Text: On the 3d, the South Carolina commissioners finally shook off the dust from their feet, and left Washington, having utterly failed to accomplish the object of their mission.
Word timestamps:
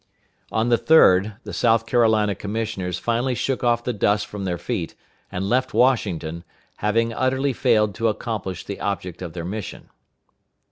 On 0.51 0.69
the 0.69 0.79
3d, 0.79 1.35
the 1.43 1.53
South 1.53 1.85
Carolina 1.85 2.33
commissioners 2.33 2.97
finally 2.97 3.35
shook 3.35 3.63
off 3.63 3.83
the 3.83 3.93
dust 3.93 4.25
from 4.25 4.45
their 4.45 4.57
feet, 4.57 4.95
and 5.31 5.47
left 5.47 5.75
Washington, 5.75 6.43
having 6.77 7.13
utterly 7.13 7.53
failed 7.53 7.93
to 7.93 8.07
accomplish 8.07 8.65
the 8.65 8.79
object 8.79 9.21
of 9.21 9.33
their 9.33 9.45
mission. 9.45 9.89